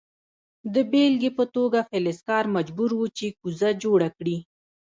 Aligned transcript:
د 0.73 0.75
بیلګې 0.91 1.31
په 1.37 1.43
توګه 1.55 1.79
فلزکار 1.89 2.43
مجبور 2.55 2.91
و 2.95 3.01
چې 3.17 3.27
کوزه 3.39 3.69
جوړه 3.83 4.09
کړي. 4.17 4.37